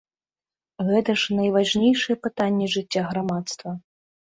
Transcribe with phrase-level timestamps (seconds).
[0.79, 3.81] А гэта ж найважнейшае пытанне жыцця грамадства.